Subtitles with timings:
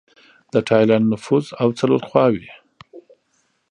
[0.53, 2.51] د ټایلنډ نفوس او څلور خواووې